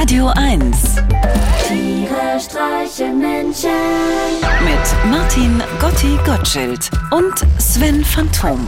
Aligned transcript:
Radio 0.00 0.28
1 0.36 0.76
Tiere 1.66 2.38
streichen 2.38 3.18
Menschen. 3.18 3.68
mit 4.62 5.10
Martin 5.10 5.60
Gotti 5.80 6.16
Gottschild 6.24 6.88
und 7.10 7.34
Sven 7.58 8.04
Phantom. 8.04 8.64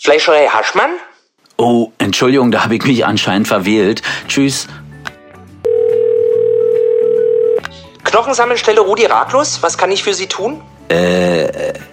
Fleischerei 0.00 0.46
Haschmann? 0.46 0.92
Oh, 1.56 1.90
Entschuldigung, 1.98 2.52
da 2.52 2.62
habe 2.62 2.76
ich 2.76 2.84
mich 2.84 3.04
anscheinend 3.04 3.48
verwählt. 3.48 4.02
Tschüss. 4.28 4.68
Knochensammelstelle 8.04 8.80
Rudi 8.80 9.06
Ratlos? 9.06 9.58
Was 9.62 9.76
kann 9.76 9.90
ich 9.90 10.04
für 10.04 10.14
Sie 10.14 10.28
tun? 10.28 10.62
Äh, 10.88 11.46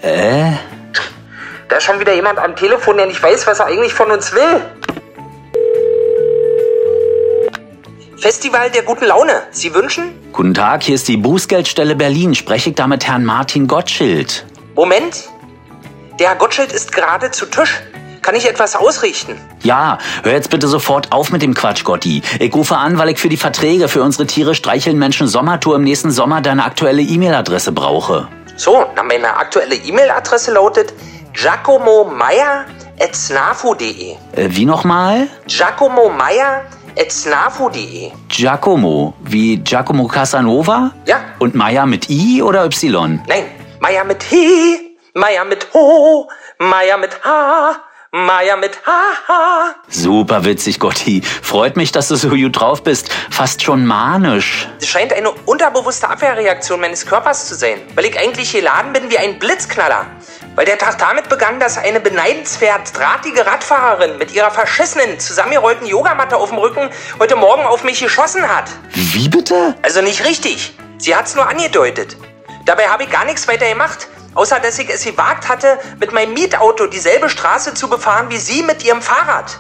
äh? 0.04 0.54
Da 1.70 1.78
ist 1.78 1.84
schon 1.84 2.00
wieder 2.00 2.14
jemand 2.14 2.38
am 2.38 2.55
Telefon, 2.55 2.98
der 2.98 3.07
nicht 3.07 3.21
weiß, 3.21 3.48
was 3.48 3.59
er 3.59 3.66
eigentlich 3.66 3.96
von 3.96 4.12
uns 4.12 4.32
will. 4.32 4.62
Festival 8.27 8.70
der 8.72 8.84
guten 8.84 9.05
Laune. 9.05 9.44
Sie 9.52 9.73
wünschen? 9.73 10.13
Guten 10.34 10.54
Tag, 10.54 10.84
hier 10.84 10.95
ist 10.95 11.08
die 11.08 11.16
Bußgeldstelle 11.16 11.95
Berlin. 11.95 12.36
Spreche 12.36 12.72
ich 12.72 12.76
da 12.76 12.86
mit 12.86 13.08
Herrn 13.08 13.23
Martin 13.23 13.67
Gottschild? 13.67 14.45
Moment. 14.76 15.30
Der 16.20 16.31
Herr 16.31 16.36
Gottschild 16.36 16.73
ist 16.73 16.91
gerade 16.91 17.31
zu 17.31 17.45
Tisch. 17.45 17.80
Kann 18.22 18.36
ich 18.36 18.45
etwas 18.45 18.76
ausrichten? 18.76 19.40
Ja, 19.63 19.98
hör 20.23 20.34
jetzt 20.34 20.50
bitte 20.50 20.67
sofort 20.67 21.13
auf 21.13 21.31
mit 21.31 21.41
dem 21.41 21.53
Quatsch, 21.53 21.86
Gotti. 21.86 22.22
Ich 22.41 22.53
rufe 22.53 22.76
an, 22.76 22.98
weil 22.98 23.08
ich 23.08 23.17
für 23.17 23.30
die 23.30 23.38
Verträge 23.38 23.88
für 23.88 24.03
unsere 24.03 24.28
Tiere 24.28 24.55
streicheln 24.55 25.00
Menschen 25.00 25.30
Sommertour 25.30 25.78
im 25.78 25.86
nächsten 25.86 26.12
Sommer 26.12 26.41
deine 26.41 26.66
aktuelle 26.66 27.03
E-Mail-Adresse 27.03 27.72
brauche. 27.72 28.28
So, 28.58 28.88
na, 28.94 29.03
meine 29.03 29.38
aktuelle 29.38 29.75
E-Mail-Adresse 29.75 30.52
lautet 30.52 30.94
giacomomeyer.snafu.de 31.31 34.16
Äh, 34.36 34.50
wie 34.50 34.66
nochmal? 34.66 35.30
giacomomeyer.snafu.de 36.98 38.12
Giacomo, 38.28 39.14
wie 39.24 39.58
Giacomo 39.64 40.08
Casanova? 40.08 40.92
Ja. 41.06 41.20
Und 41.39 41.56
Maya 41.56 41.86
mit 41.86 42.09
I 42.09 42.42
oder 42.42 42.66
Y? 42.66 43.22
Nein, 43.28 43.45
Meier 43.80 44.04
mit 44.04 44.23
He, 44.23 44.98
Meier 45.14 45.45
mit 45.45 45.67
Ho, 45.73 46.28
Meier 46.58 46.98
mit 46.98 47.23
H, 47.23 47.76
Meier 48.26 48.58
mit 48.58 48.80
H. 48.86 49.76
Super 49.90 50.44
witzig, 50.44 50.80
Gotti. 50.80 51.22
Freut 51.22 51.78
mich, 51.78 51.92
dass 51.92 52.08
du 52.08 52.16
so 52.16 52.30
gut 52.30 52.60
drauf 52.60 52.82
bist. 52.82 53.10
Fast 53.30 53.62
schon 53.62 53.86
manisch. 53.86 54.68
Es 54.82 54.88
scheint 54.88 55.14
eine 55.14 55.30
unterbewusste 55.30 56.10
Abwehrreaktion 56.10 56.80
meines 56.80 57.06
Körpers 57.06 57.48
zu 57.48 57.54
sein, 57.54 57.80
weil 57.94 58.06
ich 58.06 58.20
eigentlich 58.20 58.52
geladen 58.52 58.92
bin 58.94 59.12
wie 59.12 59.20
ein 59.20 59.38
Blitzknaller. 59.38 60.08
Weil 60.56 60.66
der 60.66 60.80
Tag 60.80 60.98
damit 60.98 61.30
begann, 61.30 61.60
dass 61.60 61.78
eine 61.78 62.00
beneidenswert 62.00 62.98
drahtige 62.98 63.45
Radfahrerin 63.45 64.18
mit 64.18 64.34
ihrer 64.34 64.50
verschissenen, 64.50 65.20
zusammengerollten 65.20 65.86
Yogamatte 65.86 66.38
auf 66.38 66.50
dem 66.50 66.58
Rücken 66.58 66.90
heute 67.20 67.36
Morgen 67.36 67.68
auf 67.68 67.84
mich 67.84 68.00
geschossen 68.00 68.48
hat. 68.48 68.72
Wie 68.94 69.30
bitte? 69.30 69.76
Also 69.84 70.02
nicht 70.02 70.26
richtig. 70.26 70.73
Sie 70.98 71.16
hat's 71.16 71.36
nur 71.36 71.48
angedeutet. 71.48 72.18
Dabei 72.66 72.88
habe 72.88 73.04
ich 73.04 73.12
gar 73.12 73.26
nichts 73.26 73.48
weiter 73.48 73.70
gemacht, 73.70 74.08
außer 74.38 74.59
dass 74.59 74.80
ich 74.80 74.89
es 74.89 75.03
gewagt 75.03 75.49
hatte, 75.49 75.80
mit 75.99 76.13
meinem 76.13 76.33
Mietauto 76.33 76.88
dieselbe 76.88 77.30
Straße 77.30 77.73
zu 77.73 77.89
befahren 77.89 78.30
wie 78.30 78.38
sie 78.38 78.63
mit 78.63 78.85
ihrem 78.85 79.02
Fahrrad. 79.02 79.59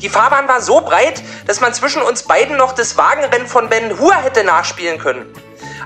Die 0.00 0.08
Fahrbahn 0.08 0.46
war 0.46 0.60
so 0.60 0.80
breit, 0.80 1.22
dass 1.46 1.60
man 1.60 1.74
zwischen 1.74 2.02
uns 2.02 2.22
beiden 2.22 2.56
noch 2.56 2.72
das 2.72 2.96
Wagenrennen 2.96 3.46
von 3.46 3.68
Ben 3.68 3.98
Hur 3.98 4.14
hätte 4.14 4.44
nachspielen 4.44 4.98
können. 4.98 5.26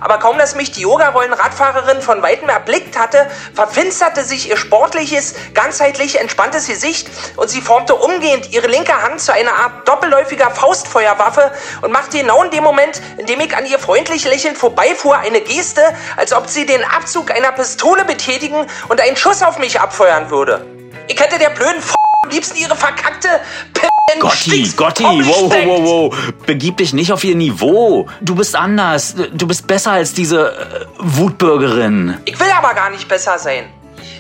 Aber 0.01 0.19
kaum, 0.19 0.39
dass 0.39 0.55
mich 0.55 0.73
die 0.73 0.81
Yogarollen-Radfahrerin 0.81 2.03
von 2.03 2.23
weitem 2.23 2.49
erblickt 2.49 2.99
hatte, 2.99 3.31
verfinsterte 3.55 4.25
sich 4.25 4.49
ihr 4.49 4.57
sportliches, 4.57 5.35
ganzheitlich 5.55 6.19
entspanntes 6.19 6.67
Gesicht 6.67 7.09
und 7.37 7.51
sie 7.51 7.61
formte 7.61 7.95
umgehend 7.95 8.53
ihre 8.53 8.67
linke 8.67 9.03
Hand 9.03 9.21
zu 9.21 9.33
einer 9.33 9.53
Art 9.53 9.87
doppelläufiger 9.87 10.51
Faustfeuerwaffe 10.51 11.53
und 11.83 11.93
machte 11.93 12.19
genau 12.19 12.43
in 12.43 12.51
dem 12.51 12.65
Moment, 12.65 13.01
in 13.19 13.27
dem 13.27 13.41
ich 13.41 13.57
an 13.57 13.67
ihr 13.67 13.79
freundlich 13.79 14.25
lächelnd 14.25 14.57
vorbeifuhr, 14.57 15.19
eine 15.19 15.41
Geste, 15.41 15.83
als 16.17 16.33
ob 16.33 16.49
sie 16.49 16.67
den 16.67 16.83
Abzug 16.85 17.31
einer 17.31 17.53
Pistole 17.53 18.05
betätigen 18.05 18.67
und 18.89 19.01
einen 19.01 19.17
Schuss 19.17 19.43
auf 19.43 19.59
mich 19.59 19.81
abfeuern 19.81 20.31
würde. 20.31 20.65
Ich 21.09 21.21
hätte 21.21 21.39
der 21.39 21.51
blöden 21.51 21.79
F 21.79 21.95
am 22.25 22.31
liebsten 22.31 22.57
ihre 22.57 22.77
verkackte 22.77 23.29
P 23.75 23.90
Gotti, 24.19 24.73
Gotti, 24.77 25.05
wow, 25.05 25.51
wow, 25.51 25.67
wow, 25.67 25.83
wow. 25.85 26.33
Begib 26.47 26.79
dich 26.79 26.93
nicht 26.93 27.13
auf 27.13 27.23
ihr 27.25 27.37
Niveau. 27.37 28.09
Du 28.21 28.35
bist 28.35 28.57
anders. 28.57 29.15
Du 29.33 29.47
bist 29.47 29.67
besser 29.67 29.93
als 29.93 30.13
diese 30.13 30.51
äh, 30.51 30.87
Wutbürgerin. 30.99 32.19
Ich 32.25 32.39
will 32.41 32.51
aber 32.57 32.75
gar 32.75 32.91
nicht 32.91 33.09
besser 33.09 33.39
sein. 33.39 33.69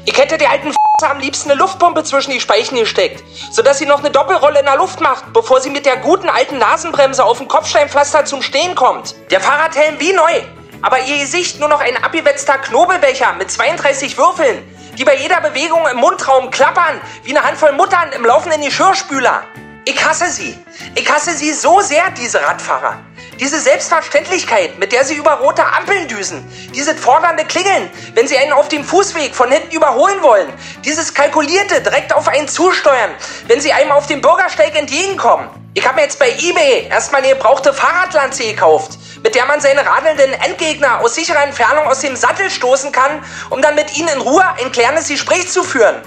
Ich 0.05 0.17
hätte 0.17 0.39
der 0.39 0.51
alten 0.51 0.69
F 0.69 0.77
am 1.03 1.19
liebsten 1.19 1.51
eine 1.51 1.59
Luftpumpe 1.59 2.05
zwischen 2.05 2.31
die 2.31 2.41
Speichen 2.41 2.77
gesteckt, 2.77 3.25
sodass 3.51 3.79
sie 3.79 3.87
noch 3.87 4.01
eine 4.01 4.11
Doppelrolle 4.11 4.61
in 4.61 4.67
der 4.67 4.77
Luft 4.77 5.01
macht, 5.01 5.33
bevor 5.33 5.61
sie 5.61 5.71
mit 5.71 5.87
der 5.87 5.97
guten 5.97 6.29
alten 6.29 6.59
Nasenbremse 6.59 7.25
auf 7.25 7.39
dem 7.39 7.49
Kopfsteinpflaster 7.49 8.27
zum 8.27 8.43
Stehen 8.43 8.75
kommt. 8.75 9.15
Der 9.31 9.41
Fahrradhelm 9.41 9.99
wie 9.99 10.13
neu, 10.13 10.43
aber 10.83 11.01
ihr 11.01 11.19
Gesicht 11.19 11.59
nur 11.59 11.69
noch 11.69 11.81
ein 11.81 11.97
abgewetzter 12.03 12.59
Knobelbecher 12.59 13.33
mit 13.39 13.51
32 13.51 14.19
Würfeln, 14.19 14.63
die 14.99 15.05
bei 15.05 15.17
jeder 15.17 15.41
Bewegung 15.41 15.87
im 15.91 15.99
Mundraum 15.99 16.51
klappern, 16.51 17.01
wie 17.25 17.31
eine 17.31 17.47
Handvoll 17.47 17.73
Muttern 17.73 18.13
im 18.15 18.25
laufenden 18.25 18.63
Geschirrspüler. 18.63 19.45
Ich 19.87 20.05
hasse 20.05 20.31
sie. 20.31 20.59
Ich 20.95 21.11
hasse 21.11 21.33
sie 21.33 21.53
so 21.55 21.81
sehr, 21.81 22.11
diese 22.11 22.43
Radfahrer. 22.43 22.99
Diese 23.39 23.59
Selbstverständlichkeit, 23.59 24.79
mit 24.79 24.93
der 24.93 25.05
sie 25.05 25.15
über 25.15 25.33
rote 25.39 25.65
Ampeln 25.65 26.07
düsen. 26.07 26.47
Dieses 26.75 27.01
fordernde 27.01 27.47
Klingeln, 27.47 27.91
wenn 28.15 28.29
sie 28.29 28.37
einen 28.37 28.53
auf 28.53 28.69
dem 28.69 28.85
Fußweg 28.85 29.35
von 29.35 29.51
hinten 29.51 29.75
überholen 29.75 30.23
wollen. 30.23 30.53
Dieses 30.85 31.15
kalkulierte, 31.15 31.81
direkt 31.81 32.15
auf 32.15 32.29
einen 32.29 32.47
zusteuern, 32.47 33.11
wenn 33.47 33.61
sie 33.63 33.73
einem 33.73 33.93
auf 33.93 34.07
dem 34.07 34.21
Bürgersteig 34.21 34.77
entgegenkommen. 34.77 35.49
Ich 35.73 35.87
habe 35.87 35.97
mir 35.97 36.03
jetzt 36.03 36.19
bei 36.19 36.31
Ebay 36.31 36.89
erstmal 36.91 37.23
eine 37.23 37.33
gebrauchte 37.33 37.73
Fahrradlanze 37.73 38.45
gekauft, 38.45 38.99
mit 39.23 39.35
der 39.35 39.47
man 39.47 39.61
seine 39.61 39.87
radelnden 39.87 40.35
Endgegner 40.35 41.01
aus 41.01 41.15
sicherer 41.15 41.45
Entfernung 41.45 41.87
aus 41.87 42.01
dem 42.01 42.17
Sattel 42.17 42.51
stoßen 42.51 42.93
kann, 42.93 43.25
um 43.49 43.63
dann 43.63 43.77
mit 43.77 43.97
ihnen 43.97 44.09
in 44.09 44.21
Ruhe 44.21 44.45
ein 44.61 44.73
klärendes 44.73 45.09
Gespräch 45.09 45.51
zu 45.51 45.63
führen. 45.63 46.03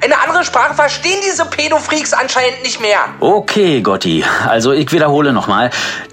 Eine 0.00 0.20
andere 0.20 0.44
Sprache 0.44 0.74
verstehen 0.74 1.18
diese 1.26 1.44
Pädofreaks 1.44 2.12
anscheinend 2.12 2.62
nicht 2.62 2.80
mehr. 2.80 2.98
Okay, 3.20 3.80
Gotti. 3.80 4.24
Also 4.46 4.70
ich 4.72 4.92
wiederhole 4.92 5.32
nochmal. 5.32 5.70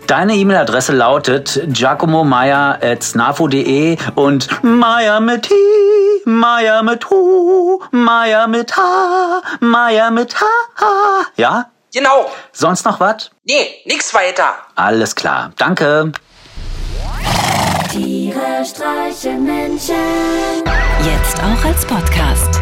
Deine 0.08 0.34
E-Mail-Adresse 0.36 0.94
lautet 0.94 1.62
giacomomeyer.snafo.de 1.68 3.98
und 4.16 4.64
Meier 4.64 5.20
mit 5.20 5.50
I, 5.52 5.56
Meier 6.26 6.82
mit 6.84 7.10
Hu, 7.10 7.80
Meier 7.92 8.48
mit 8.48 8.76
H, 8.76 9.42
Meier 9.60 10.12
mit 10.12 10.36
H. 10.40 10.46
Ja? 11.38 11.70
Genau. 11.94 12.30
Sonst 12.52 12.86
noch 12.86 13.00
was? 13.00 13.30
Nee, 13.46 13.82
nix 13.86 14.14
weiter. 14.14 14.54
Alles 14.76 15.16
klar. 15.16 15.52
Danke. 15.58 16.12
Tiere 17.92 18.66
streichen 18.66 19.46
Menschen. 19.46 19.96
Jetzt 21.02 21.38
auch 21.40 21.64
als 21.66 21.86
Podcast. 21.86 22.62